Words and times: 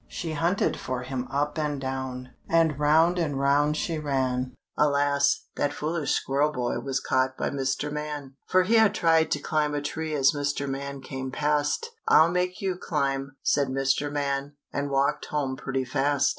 She 0.07 0.33
hunted 0.33 0.77
for 0.79 1.03
him 1.03 1.27
up 1.29 1.59
and 1.59 1.79
down 1.79 2.31
And 2.49 2.79
round 2.79 3.19
and 3.19 3.39
round 3.39 3.77
she 3.77 3.99
ran 3.99 4.55
Alas, 4.75 5.45
that 5.57 5.73
foolish 5.73 6.11
squirrel 6.13 6.51
boy 6.51 6.79
Was 6.79 6.99
caught 6.99 7.37
by 7.37 7.51
Mr. 7.51 7.91
Man. 7.91 8.33
For 8.47 8.63
he 8.63 8.77
had 8.77 8.95
tried 8.95 9.29
to 9.29 9.39
climb 9.39 9.75
a 9.75 9.79
tree 9.83 10.15
As 10.15 10.31
Mr. 10.33 10.67
Man 10.67 11.01
came 11.01 11.29
past. 11.31 11.91
"I'll 12.07 12.31
make 12.31 12.61
you 12.61 12.77
climb!" 12.77 13.35
said 13.43 13.67
Mr. 13.67 14.11
Man, 14.11 14.53
And 14.73 14.89
walked 14.89 15.25
home 15.27 15.55
pretty 15.55 15.85
fast. 15.85 16.29